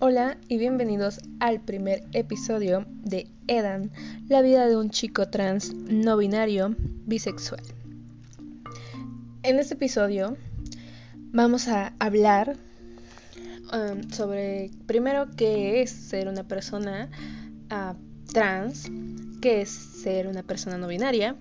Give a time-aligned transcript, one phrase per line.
[0.00, 3.90] Hola y bienvenidos al primer episodio de Edan,
[4.28, 7.64] la vida de un chico trans no binario bisexual.
[9.42, 10.36] En este episodio
[11.32, 12.54] vamos a hablar
[13.72, 17.10] um, sobre primero qué es ser una persona
[17.72, 17.96] uh,
[18.32, 18.88] trans,
[19.42, 21.34] qué es ser una persona no binaria.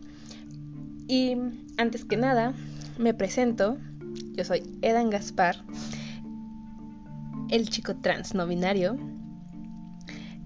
[1.08, 1.38] Y
[1.78, 2.56] antes que nada
[2.98, 3.78] me presento,
[4.34, 5.64] yo soy Edan Gaspar
[7.50, 8.98] el chico trans no binario.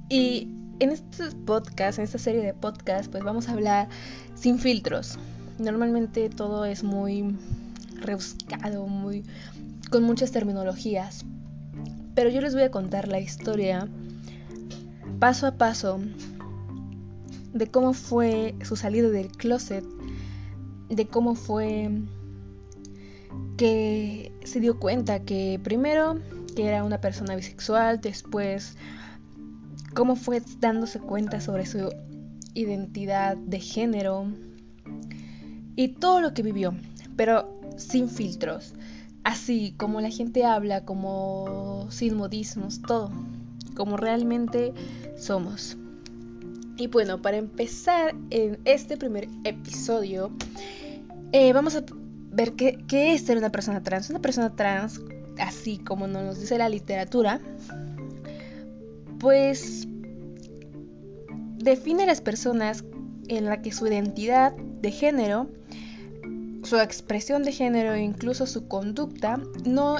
[0.09, 3.87] Y en este podcast, en esta serie de podcast, pues vamos a hablar
[4.35, 5.17] sin filtros.
[5.59, 7.35] Normalmente todo es muy
[8.01, 9.23] rebuscado, muy
[9.89, 11.25] con muchas terminologías.
[12.15, 13.87] Pero yo les voy a contar la historia
[15.19, 15.99] paso a paso
[17.53, 19.85] de cómo fue su salida del closet,
[20.89, 21.91] de cómo fue
[23.57, 26.19] que se dio cuenta que primero
[26.51, 28.77] que era una persona bisexual, después
[29.93, 31.89] cómo fue dándose cuenta sobre su
[32.53, 34.27] identidad de género
[35.75, 36.73] y todo lo que vivió,
[37.15, 38.73] pero sin filtros,
[39.23, 43.11] así como la gente habla, como sin modismos, todo,
[43.75, 44.73] como realmente
[45.17, 45.77] somos.
[46.77, 50.31] Y bueno, para empezar en este primer episodio,
[51.31, 51.83] eh, vamos a
[52.31, 54.09] ver qué, qué es ser una persona trans.
[54.09, 54.99] Una persona trans
[55.41, 57.41] así como nos dice la literatura,
[59.19, 59.87] pues
[61.57, 62.83] define a las personas
[63.27, 65.49] en la que su identidad de género,
[66.63, 69.97] su expresión de género e incluso su conducta no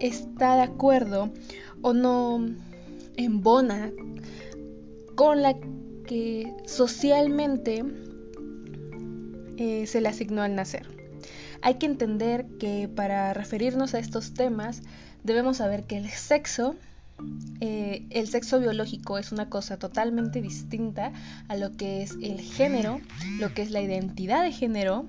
[0.00, 1.30] está de acuerdo
[1.82, 2.46] o no
[3.16, 3.90] embona
[5.14, 5.54] con la
[6.06, 7.84] que socialmente
[9.56, 10.97] eh, se le asignó al nacer.
[11.62, 14.82] Hay que entender que para referirnos a estos temas
[15.24, 16.76] debemos saber que el sexo,
[17.60, 21.12] eh, el sexo biológico es una cosa totalmente distinta
[21.48, 23.00] a lo que es el género,
[23.38, 25.06] lo que es la identidad de género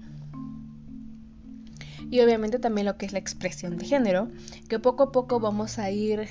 [2.09, 4.30] y obviamente también lo que es la expresión de género,
[4.68, 6.28] que poco a poco vamos a ir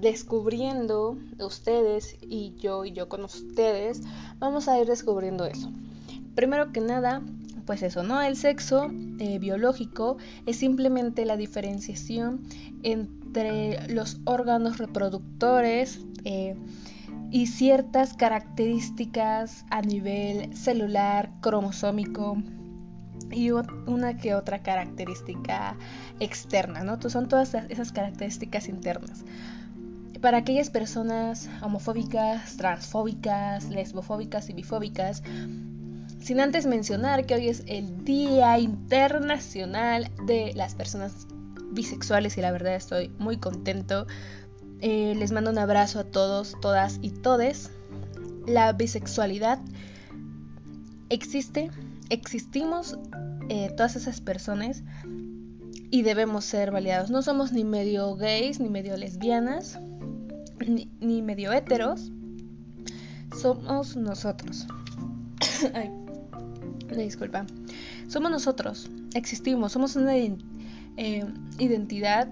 [0.00, 4.02] descubriendo ustedes y yo y yo con ustedes,
[4.38, 5.70] vamos a ir descubriendo eso.
[6.34, 7.22] Primero que nada,
[7.66, 8.22] pues eso, ¿no?
[8.22, 10.16] El sexo eh, biológico
[10.46, 12.42] es simplemente la diferenciación
[12.82, 16.56] entre los órganos reproductores eh,
[17.30, 22.38] y ciertas características a nivel celular, cromosómico
[23.30, 25.76] y una que otra característica
[26.20, 26.98] externa, ¿no?
[27.10, 29.24] Son todas esas características internas.
[30.20, 35.22] Para aquellas personas homofóbicas, transfóbicas, lesbofóbicas y bifóbicas,
[36.20, 41.26] sin antes mencionar que hoy es el Día Internacional de las Personas
[41.72, 44.06] Bisexuales y la verdad estoy muy contento.
[44.80, 47.70] Eh, les mando un abrazo a todos, todas y todes.
[48.46, 49.58] La bisexualidad
[51.08, 51.70] existe,
[52.08, 52.98] existimos
[53.48, 54.82] eh, todas esas personas
[55.90, 57.10] y debemos ser validados.
[57.10, 59.78] No somos ni medio gays, ni medio lesbianas,
[60.66, 62.10] ni, ni medio heteros.
[63.40, 64.66] Somos nosotros.
[65.74, 66.05] Ay
[66.94, 67.46] disculpa.
[68.08, 71.24] Somos nosotros, existimos, somos una eh,
[71.58, 72.28] identidad,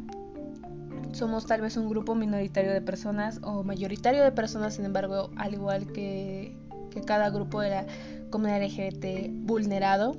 [1.12, 5.54] somos tal vez un grupo minoritario de personas o mayoritario de personas, sin embargo, al
[5.54, 6.56] igual que,
[6.90, 7.86] que cada grupo de la
[8.30, 10.16] comunidad LGBT vulnerado,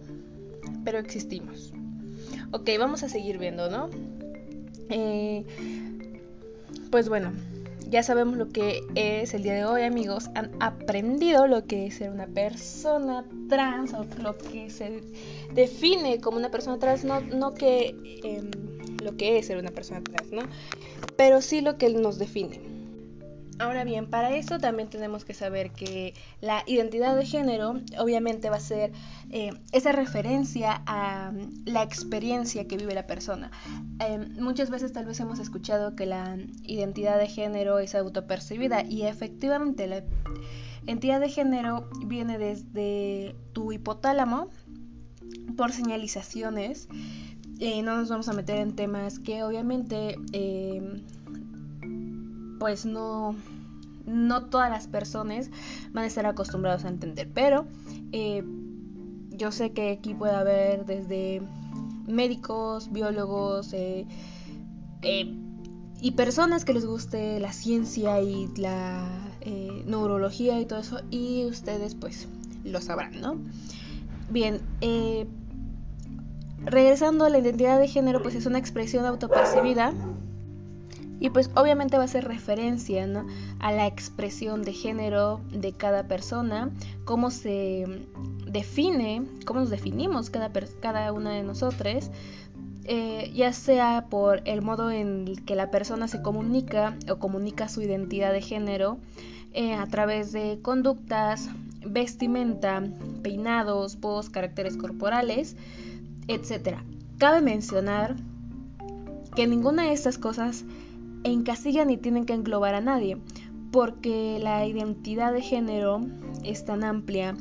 [0.83, 1.73] pero existimos.
[2.51, 3.89] Ok, vamos a seguir viendo, ¿no?
[4.89, 5.45] Eh,
[6.91, 7.31] pues bueno,
[7.89, 10.29] ya sabemos lo que es el día de hoy, amigos.
[10.35, 15.01] Han aprendido lo que es ser una persona trans o lo que se
[15.53, 18.51] define como una persona trans, no, no que em,
[19.03, 20.41] lo que es ser una persona trans, ¿no?
[21.15, 22.74] Pero sí lo que nos define.
[23.57, 28.57] Ahora bien, para eso también tenemos que saber que la identidad de género obviamente va
[28.57, 28.91] a ser
[29.31, 33.51] eh, esa referencia a mm, la experiencia que vive la persona.
[33.99, 39.03] Em, muchas veces tal vez hemos escuchado que la identidad de género es autopercibida y
[39.03, 40.03] efectivamente la
[40.83, 44.49] identidad de género viene desde tu hipotálamo
[45.55, 46.89] por señalizaciones.
[47.59, 51.03] Eh, no nos vamos a meter en temas que obviamente em,
[52.59, 53.35] pues no,
[54.05, 55.49] no todas las personas
[55.93, 57.29] van a estar acostumbrados a entender.
[57.33, 57.65] Pero
[58.11, 58.43] eh,
[59.31, 61.41] yo sé que aquí puede haber desde
[62.07, 64.05] médicos, biólogos eh,
[65.01, 65.35] eh,
[66.01, 69.09] y personas que les guste la ciencia y la
[69.85, 70.99] neurología y todo eso.
[71.09, 72.27] Y ustedes pues
[72.63, 73.37] lo sabrán, ¿no?
[74.29, 74.59] Bien,
[76.63, 79.93] regresando a la identidad de género, pues es una expresión autopercibida
[81.19, 83.07] Y pues obviamente va a ser referencia
[83.59, 86.71] a la expresión de género de cada persona,
[87.05, 87.85] cómo se
[88.47, 90.51] define, cómo nos definimos cada,
[90.81, 92.11] cada una de nosotros,
[92.87, 97.81] eh, ya sea por el modo en que la persona se comunica o comunica su
[97.81, 98.99] identidad de género
[99.53, 101.49] eh, a través de conductas,
[101.83, 102.83] vestimenta,
[103.23, 105.55] peinados, voz, caracteres corporales,
[106.27, 106.79] etc.
[107.17, 108.15] Cabe mencionar
[109.35, 110.63] que ninguna de estas cosas
[111.25, 113.17] encasillan ni tienen que englobar a nadie,
[113.71, 116.01] porque la identidad de género
[116.43, 117.35] es tan amplia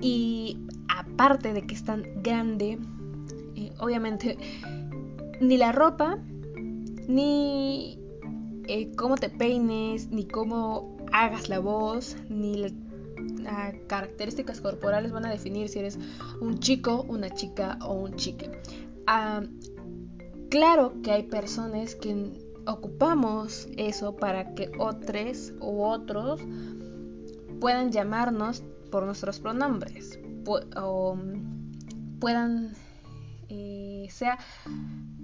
[0.00, 0.58] y
[0.88, 2.78] aparte de que es tan grande,
[3.56, 4.38] eh, obviamente
[5.40, 6.18] ni la ropa,
[7.08, 7.98] ni
[8.68, 12.72] eh, cómo te peines, ni cómo hagas la voz, ni las
[13.86, 15.98] características corporales van a definir si eres
[16.40, 18.50] un chico, una chica o un chique.
[19.06, 19.42] Ah,
[20.50, 26.40] claro que hay personas que ocupamos eso para que otros u otros
[27.60, 30.18] puedan llamarnos por nuestros pronombres
[30.76, 31.16] o
[32.20, 32.74] puedan
[33.48, 34.38] eh, sea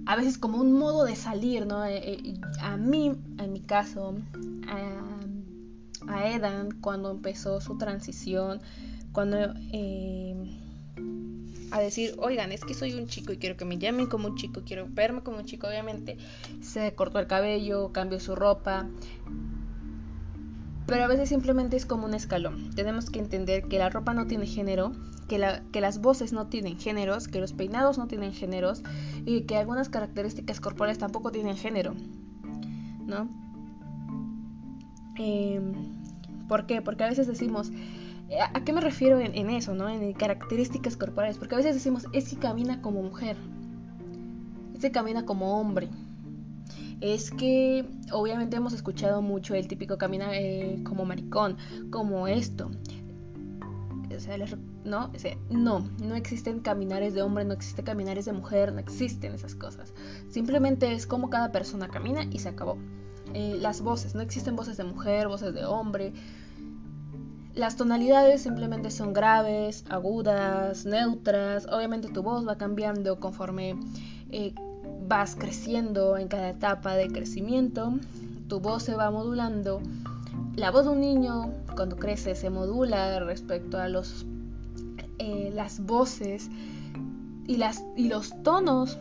[0.05, 1.85] a veces como un modo de salir, ¿no?
[1.85, 4.15] Eh, eh, a mí, en mi caso,
[4.67, 8.61] a, a, Edan, cuando empezó su transición,
[9.11, 9.37] cuando
[11.71, 14.35] a decir, oigan, es que soy un chico y quiero que me llamen como un
[14.35, 16.17] chico, quiero verme como un chico, obviamente
[16.61, 18.87] se cortó el cabello, cambió su ropa,
[20.85, 22.71] pero a veces simplemente es como un escalón.
[22.75, 24.91] Tenemos que entender que la ropa no tiene género,
[25.29, 28.83] que, la, que las voces no tienen géneros, que los peinados no tienen géneros
[29.25, 31.95] y que algunas características corporales tampoco tienen género,
[33.05, 33.29] ¿no?
[35.15, 35.71] Em,
[36.49, 36.81] ¿Por qué?
[36.81, 37.71] Porque a veces decimos,
[38.39, 39.89] ¿A qué me refiero en, eso, no?
[39.89, 41.37] En características corporales.
[41.37, 43.35] Porque a veces decimos, es que camina como mujer.
[44.73, 45.89] Es que camina como hombre.
[47.01, 51.57] Es que obviamente hemos escuchado mucho el típico camina eh, como maricón,
[51.89, 52.71] como esto.
[54.15, 54.37] O sea,
[54.85, 55.11] ¿no?
[55.49, 59.93] No, no existen caminares de hombre, no existen caminares de mujer, no existen esas cosas.
[60.29, 62.77] Simplemente es como cada persona camina y se acabó.
[63.33, 66.13] Eh, las voces, no existen voces de mujer, voces de hombre,
[67.53, 71.67] las tonalidades simplemente son graves, agudas, neutras.
[71.67, 73.75] Obviamente tu voz va cambiando conforme
[74.31, 74.53] eh,
[75.07, 77.93] vas creciendo en cada etapa de crecimiento.
[78.47, 79.81] Tu voz se va modulando.
[80.55, 84.25] La voz de un niño cuando crece se modula respecto a los,
[85.19, 86.49] eh, las voces
[87.47, 88.97] y, las, y los tonos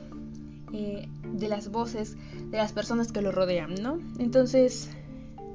[0.72, 2.16] eh, de las voces
[2.50, 3.98] de las personas que lo rodean, ¿no?
[4.18, 4.90] Entonces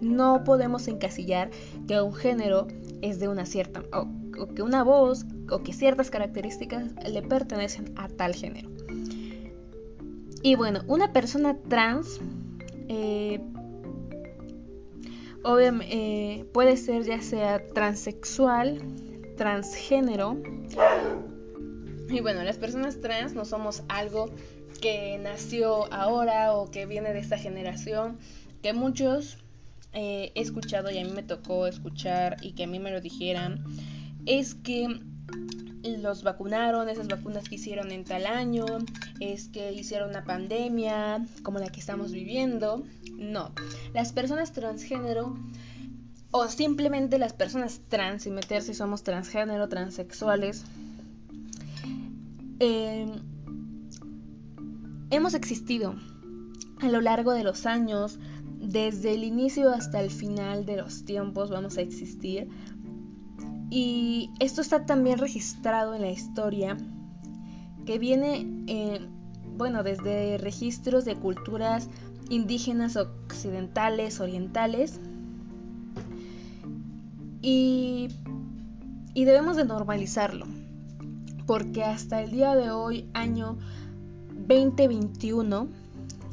[0.01, 1.51] no podemos encasillar
[1.87, 2.67] que un género
[3.09, 4.07] es de una cierta, o,
[4.53, 8.69] que una voz o que ciertas características le pertenecen a tal género.
[10.41, 12.19] Y bueno, una persona trans
[12.87, 13.39] eh,
[15.81, 18.81] eh, puede ser ya sea transexual,
[19.37, 20.37] transgénero.
[22.09, 24.29] Y bueno, las personas trans no somos algo
[24.81, 28.17] que nació ahora o que viene de esta generación,
[28.61, 29.37] que muchos
[29.95, 33.63] he escuchado y a mí me tocó escuchar y que a mí me lo dijeran,
[34.25, 34.99] es que
[35.83, 38.65] los vacunaron, esas vacunas que hicieron en tal año,
[39.19, 42.83] es que hicieron una pandemia como la que estamos viviendo.
[43.17, 43.53] No,
[43.93, 45.37] las personas transgénero
[46.31, 50.65] o simplemente las personas trans y meter si somos transgénero, transexuales,
[52.59, 53.11] em,
[55.11, 55.95] hemos existido
[56.81, 58.19] a lo largo de los años,
[58.67, 62.49] desde el inicio hasta el final de los tiempos vamos a existir.
[63.69, 66.77] Y esto está también registrado en la historia,
[67.85, 69.07] que viene, eh,
[69.57, 71.89] bueno, desde registros de culturas
[72.29, 74.99] indígenas occidentales, orientales.
[77.41, 78.07] Y,
[79.13, 80.47] y debemos de normalizarlo,
[81.45, 83.57] porque hasta el día de hoy, año
[84.47, 85.67] 2021,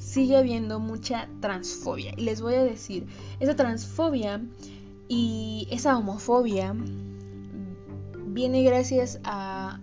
[0.02, 2.12] sigue habiendo mucha transfobia.
[2.16, 3.06] Y les voy a decir,
[3.40, 4.42] esa transfobia
[5.09, 6.75] y esa homofobia
[8.26, 9.80] viene gracias a,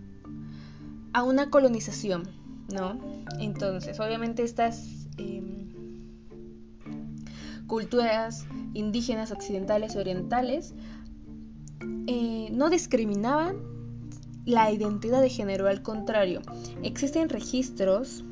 [1.13, 2.23] a una colonización,
[2.73, 2.99] ¿no?
[3.39, 5.69] Entonces, obviamente estas em,
[7.67, 10.73] culturas indígenas occidentales orientales
[12.07, 13.57] eh, no discriminaban
[14.45, 16.41] la identidad de género, al contrario,
[16.81, 18.23] existen registros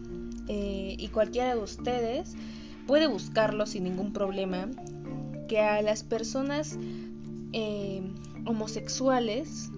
[0.47, 2.35] eh, y cualquiera de ustedes
[2.85, 4.69] puede buscarlo sin ningún problema,
[5.47, 6.77] que a las personas
[7.53, 8.01] eh,
[8.45, 9.69] homosexuales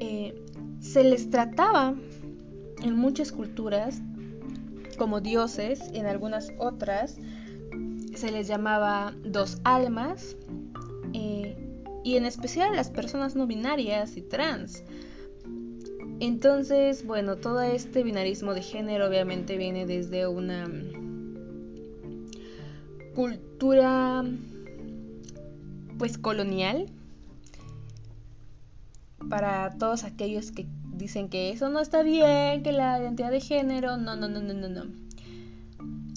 [0.00, 0.34] eh,
[0.80, 1.94] se les trataba
[2.82, 4.00] en muchas culturas
[4.98, 7.16] como dioses, en algunas otras
[8.14, 10.36] se les llamaba dos almas,
[12.08, 14.82] y en especial las personas no binarias y trans.
[16.20, 20.68] Entonces, bueno, todo este binarismo de género obviamente viene desde una
[23.14, 24.24] cultura
[25.96, 26.86] pues colonial
[29.28, 33.96] para todos aquellos que dicen que eso no está bien, que la identidad de género,
[33.96, 34.84] no, no, no, no, no, no.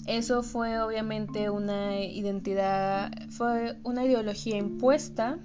[0.06, 5.38] Eso fue obviamente una identidad, fue una ideología impuesta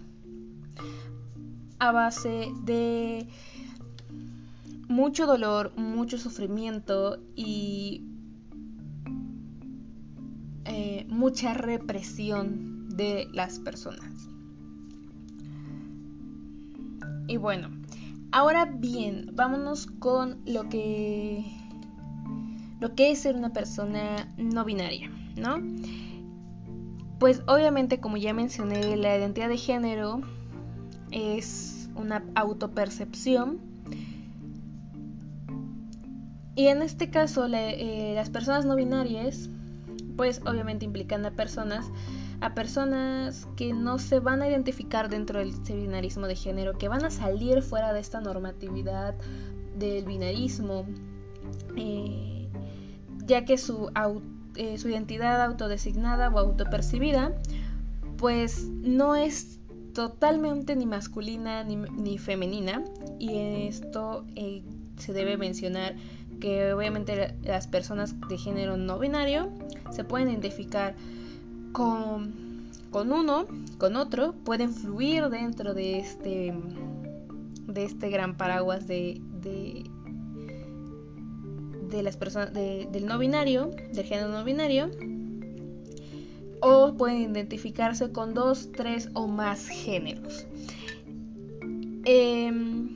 [1.80, 3.28] a base de
[4.88, 8.04] mucho dolor, mucho sufrimiento y
[10.66, 14.30] eh, mucha represión de las personas.
[17.28, 17.70] Y bueno,
[18.32, 21.46] ahora bien, vámonos con lo que
[22.80, 25.58] lo que es ser una persona no binaria, ¿no?
[27.20, 30.22] Pues obviamente, como ya mencioné, la identidad de género
[31.12, 33.60] es una autopercepción.
[36.58, 39.48] Y en este caso, eh, las personas no binarias,
[40.16, 41.86] pues obviamente implican a personas,
[42.42, 47.06] a personas que no se van a identificar dentro del binarismo de género, que van
[47.06, 49.14] a salir fuera de esta normatividad
[49.78, 50.88] del binarismo.
[51.76, 52.50] Eh,
[53.28, 53.92] ya que su,
[54.56, 57.34] eh, su identidad autodesignada o autopercibida
[58.18, 59.60] pues no es
[59.94, 62.84] totalmente ni masculina ni, femenina
[63.20, 64.26] y esto
[64.98, 65.96] se debe mencionar
[66.40, 69.50] que obviamente las personas de género no binario
[69.92, 70.96] se pueden identificar
[71.72, 76.54] con, con uno, con otro, pueden fluir dentro de este,
[77.68, 79.22] de este gran paraguas de,
[81.90, 84.90] de las personas del no binario, del género no binario,
[86.60, 90.46] o pueden identificarse con dos, tres o más géneros.
[92.06, 92.96] Em,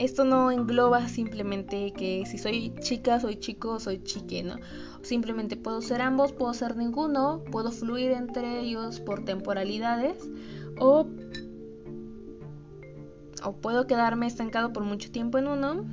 [0.00, 4.56] esto no engloba simplemente que si soy chica, soy chico, soy chique, ¿no?
[5.02, 10.28] Simplemente puedo ser ambos, puedo ser ninguno, puedo fluir entre ellos por temporalidades
[10.78, 11.06] o,
[13.44, 15.84] o puedo quedarme estancado por mucho tiempo en uno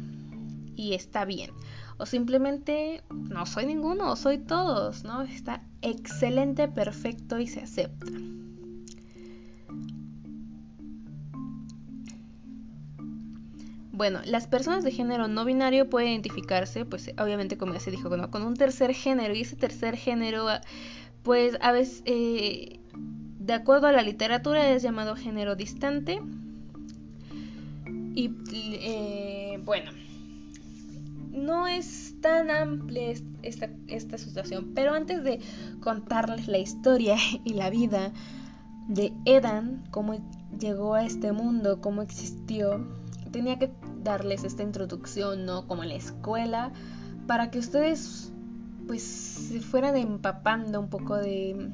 [0.78, 1.52] y está bien
[1.98, 5.24] o simplemente no soy ninguno, soy todos, ¿no?
[5.24, 8.12] Está excelente, perfecto y se acepta.
[13.98, 18.12] Bueno, las personas de género no binario pueden identificarse, pues obviamente como ya se dijo,
[18.30, 20.46] con un tercer género y ese tercer género,
[21.24, 22.80] pues a veces, eh,
[23.39, 26.22] de acuerdo a la literatura, es llamado género distante.
[28.13, 29.89] Y eh, bueno,
[31.32, 34.74] no es tan amplia esta, esta situación.
[34.75, 35.39] Pero antes de
[35.80, 38.12] contarles la historia y la vida
[38.89, 40.24] de Edan, cómo
[40.60, 42.86] llegó a este mundo, cómo existió,
[43.32, 43.72] tenía que
[44.08, 45.68] darles esta introducción, ¿no?
[45.68, 46.72] Como en la escuela,
[47.28, 48.32] para que ustedes
[48.88, 51.70] pues se fueran empapando un poco de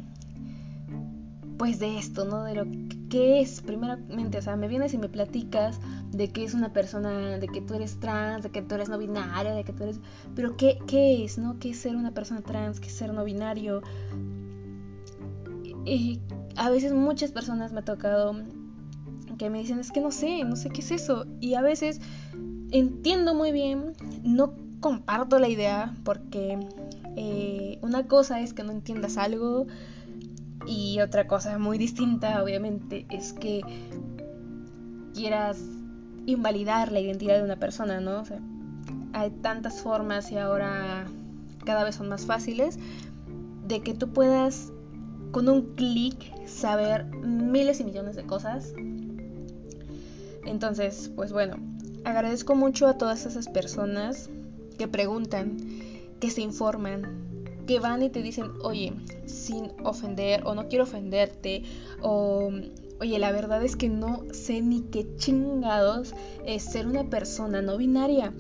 [1.57, 2.43] pues de esto, ¿no?
[2.43, 2.65] De lo
[3.09, 5.79] que es, primeramente, o sea, me vienes y me platicas
[6.11, 8.97] de que es una persona, de que tú eres trans, de que tú eres no
[8.97, 9.99] binaria, de que tú eres...
[10.35, 11.59] Pero ¿qué, qué es, no?
[11.59, 12.79] ¿Qué es ser una persona trans?
[12.79, 13.83] ¿Qué es ser no binario?
[15.85, 16.19] Y
[16.55, 18.35] a veces muchas personas me ha tocado
[19.37, 21.25] que me dicen, es que no sé, no sé qué es eso.
[21.39, 22.01] Y a veces
[22.73, 26.59] entiendo muy bien, no comparto la idea porque
[27.15, 29.67] eh, una cosa es que no entiendas algo
[30.65, 33.61] y otra cosa muy distinta, obviamente, es que
[35.13, 35.61] quieras
[36.25, 38.21] invalidar la identidad de una persona, ¿no?
[38.21, 38.39] O sea,
[39.13, 41.05] hay tantas formas y ahora
[41.65, 42.79] cada vez son más fáciles
[43.67, 44.71] de que tú puedas
[45.31, 46.15] con un clic
[46.47, 48.73] saber miles y millones de cosas.
[50.45, 51.57] Entonces, pues bueno,
[52.05, 54.29] agradezco mucho a todas esas personas
[54.77, 55.57] que preguntan,
[56.19, 58.93] que se informan, que van y te dicen, oye,
[59.25, 61.63] sin ofender o no quiero ofenderte
[62.01, 62.51] o
[62.99, 66.13] oye, la verdad es que no sé ni qué chingados
[66.45, 68.33] es ser una persona no binaria.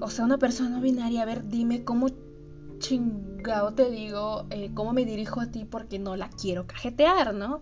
[0.00, 2.08] O sea, una persona no binaria, a ver, dime cómo
[2.78, 7.60] chingado te digo, eh, cómo me dirijo a ti porque no la quiero cajetear, ¿no?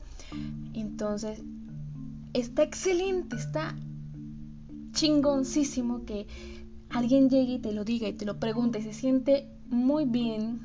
[0.73, 1.43] Entonces,
[2.33, 3.75] está excelente, está
[4.93, 6.27] chingoncísimo que
[6.91, 10.61] alguien llegue y te lo diga y te lo pregunte, se siente muy bien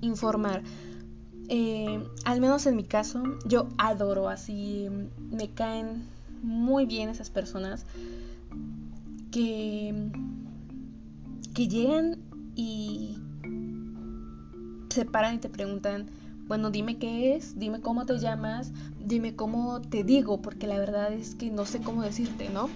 [0.00, 0.62] informar.
[1.48, 4.88] Eh, al menos en mi caso, yo adoro así,
[5.30, 6.06] me caen
[6.42, 7.86] muy bien esas personas
[9.30, 10.10] que,
[11.54, 12.18] que llegan
[12.54, 13.18] y
[14.90, 16.06] se paran y te preguntan,
[16.46, 18.72] bueno, dime qué es, dime cómo te llamas,
[19.04, 22.68] dime cómo te digo, porque la verdad es que no sé cómo decirte, ¿no?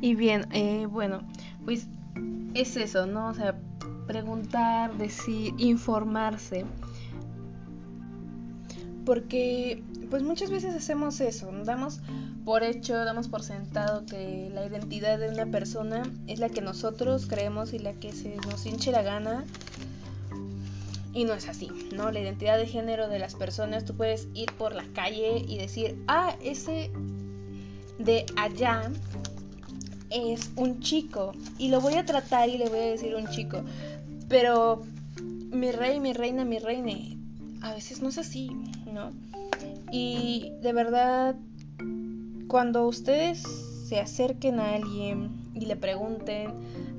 [0.00, 1.22] Y bien, eh, bueno,
[1.64, 1.88] pues
[2.54, 3.28] es eso, ¿no?
[3.28, 3.58] O sea,
[4.06, 6.64] preguntar, decir, informarse.
[9.04, 12.00] Porque pues muchas veces hacemos eso, damos
[12.44, 17.26] por hecho, damos por sentado que la identidad de una persona es la que nosotros
[17.26, 19.44] creemos y la que se nos hinche la gana.
[21.12, 22.10] Y no es así, ¿no?
[22.10, 25.98] La identidad de género de las personas, tú puedes ir por la calle y decir,
[26.08, 26.90] ah, ese
[27.98, 28.90] de allá
[30.16, 31.32] es un chico.
[31.58, 33.62] Y lo voy a tratar y le voy a decir un chico.
[34.28, 34.82] Pero
[35.50, 36.92] mi rey, mi reina, mi reina,
[37.62, 38.50] a veces no es así,
[38.92, 39.10] ¿no?
[39.90, 41.36] Y de verdad,
[42.48, 43.42] cuando ustedes
[43.88, 46.50] se acerquen a alguien y le pregunten,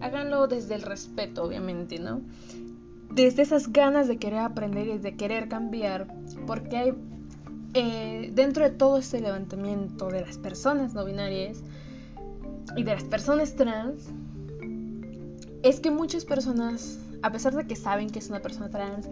[0.02, 2.22] háganlo desde el respeto, obviamente, ¿no?
[3.12, 6.08] Desde esas ganas de querer aprender y de querer cambiar,
[6.46, 6.94] porque hay
[7.74, 11.62] eh, dentro de todo este levantamiento de las personas no binarias
[12.76, 14.06] y de las personas trans,
[15.64, 19.08] es que muchas personas a pesar de que saben que es una persona trans,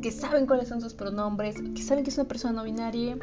[0.00, 3.18] que saben cuáles son sus pronombres, que saben que es una persona no binaria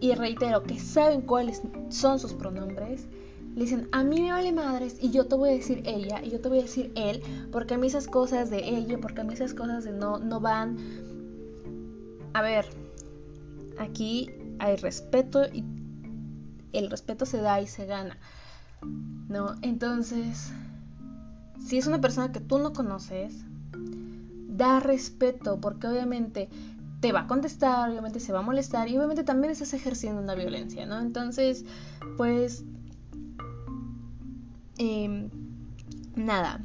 [0.00, 3.06] y, reitero, que saben cuáles son sus pronombres,
[3.54, 6.30] le dicen, a mí me vale madres y yo te voy a decir ella y
[6.30, 9.24] yo te voy a decir él, porque a mí esas cosas de ella, porque a
[9.24, 10.76] mí esas cosas de no, no van.
[12.34, 12.66] A ver,
[13.78, 14.30] aquí
[14.60, 15.64] hay respeto y
[16.72, 18.16] el respeto se da y se gana.
[18.82, 19.56] ¿No?
[19.62, 20.52] Entonces,
[21.64, 23.34] si es una persona que tú no conoces,
[24.48, 26.48] da respeto, porque obviamente
[27.00, 30.34] te va a contestar, obviamente se va a molestar y obviamente también estás ejerciendo una
[30.34, 30.98] violencia, ¿no?
[31.00, 31.64] Entonces,
[32.16, 32.64] pues,
[34.78, 35.30] em,
[36.16, 36.60] nada,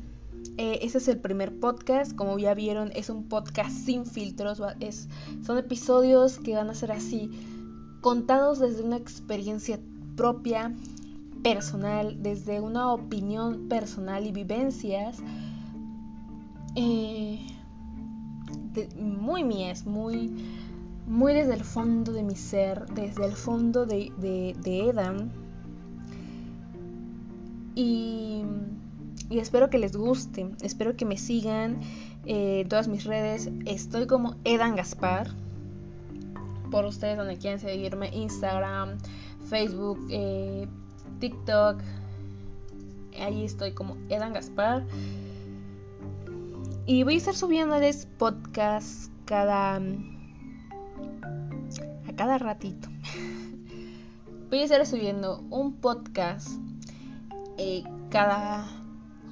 [0.58, 5.08] eh, ese es el primer podcast, como ya vieron, es un podcast sin filtros, es,
[5.46, 7.30] son episodios que van a ser así,
[8.02, 9.80] contados desde una experiencia
[10.16, 10.74] propia,
[11.44, 15.22] personal, desde una opinión personal y vivencias
[16.76, 17.40] eh,
[18.98, 20.34] muy mías, muy,
[21.06, 25.30] muy desde el fondo de mi ser, desde el fondo de, de.
[27.76, 28.44] Y,
[29.30, 31.82] espero que les guste, espero que me sigan
[32.26, 33.52] eh, todas mis redes.
[33.66, 35.30] Estoy como Edan Gaspar.
[36.72, 38.98] Por ustedes donde quieran seguirme, Instagram,
[39.48, 40.68] Facebook, eh,
[41.24, 41.80] TikTok.
[43.18, 44.84] Ahí estoy como Edan Gaspar.
[46.86, 49.78] Y voy a estar subiéndoles podcast cada.
[49.78, 49.82] a
[52.18, 52.90] cada ratito.
[54.50, 56.50] Voy a estar subiendo un podcast
[57.58, 58.68] eh, cada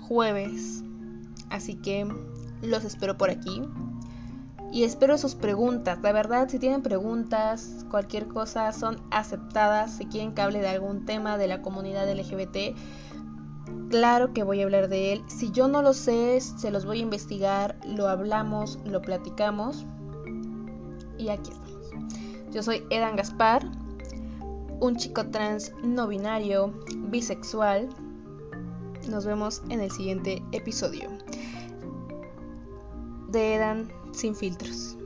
[0.08, 0.86] jueves.
[1.49, 2.08] Así que
[2.62, 3.63] los espero por aquí.
[4.72, 6.00] Y espero sus preguntas.
[6.02, 9.98] La verdad, si tienen preguntas, cualquier cosa, son aceptadas.
[9.98, 12.78] Si quieren que hable de algún tema de la comunidad LGBT,
[13.90, 15.24] claro que voy a hablar de él.
[15.28, 19.86] Si yo no lo sé, se los voy a investigar, lo hablamos, lo platicamos.
[21.18, 21.72] Y aquí estamos.
[22.52, 23.66] Yo soy Edan Gaspar,
[24.80, 26.74] un chico trans no binario,
[27.10, 27.90] bisexual.
[29.10, 31.10] Nos vemos en el siguiente episodio
[33.30, 34.97] de Edan sin filtros.